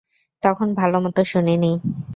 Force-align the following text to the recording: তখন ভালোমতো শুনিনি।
তখন 0.43 0.67
ভালোমতো 0.73 1.21
শুনিনি। 1.23 1.71